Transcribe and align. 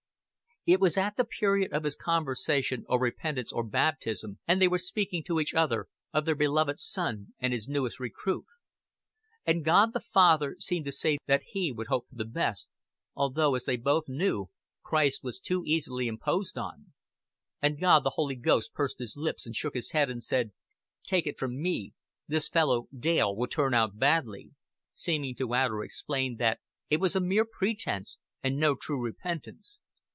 It 0.67 0.79
was 0.79 0.95
at 0.95 1.17
the 1.17 1.25
period 1.25 1.73
of 1.73 1.83
his 1.85 1.95
conversion 1.95 2.85
or 2.87 2.99
repentance 2.99 3.51
or 3.51 3.63
baptism, 3.63 4.37
and 4.47 4.61
they 4.61 4.67
were 4.67 4.77
speaking 4.77 5.23
to 5.23 5.39
each 5.39 5.55
other 5.55 5.87
of 6.13 6.25
Their 6.25 6.35
Beloved 6.35 6.77
Son 6.77 7.33
and 7.39 7.51
His 7.51 7.67
newest 7.67 7.99
recruit. 7.99 8.45
And 9.43 9.65
God 9.65 9.93
the 9.93 9.99
Father 9.99 10.57
seemed 10.59 10.85
to 10.85 10.91
say 10.91 11.17
that 11.25 11.41
He 11.47 11.71
would 11.71 11.87
hope 11.87 12.07
for 12.07 12.13
the 12.15 12.25
best 12.25 12.73
although, 13.15 13.55
as 13.55 13.65
they 13.65 13.75
Both 13.75 14.03
knew, 14.07 14.51
Christ 14.83 15.23
was 15.23 15.39
too 15.39 15.63
easily 15.65 16.07
imposed 16.07 16.59
on. 16.59 16.93
And 17.59 17.81
God 17.81 18.03
the 18.03 18.11
Holy 18.11 18.35
Ghost 18.35 18.71
pursed 18.71 18.99
His 18.99 19.17
lips, 19.17 19.47
and 19.47 19.55
shook 19.55 19.73
His 19.73 19.93
head, 19.93 20.11
and 20.11 20.23
said, 20.23 20.51
"Take 21.07 21.25
it 21.25 21.39
from 21.39 21.59
Me, 21.59 21.93
this 22.27 22.49
fellow 22.49 22.87
Dale 22.95 23.35
will 23.35 23.47
turn 23.47 23.73
out 23.73 23.97
badly" 23.97 24.51
seeming 24.93 25.33
to 25.37 25.55
add 25.55 25.71
or 25.71 25.83
explain 25.83 26.37
that 26.37 26.59
it 26.87 26.97
was 26.99 27.15
a 27.15 27.19
mere 27.19 27.45
pretense 27.45 28.19
and 28.43 28.59
no 28.59 28.75
true 28.75 29.03
repentance. 29.03 29.81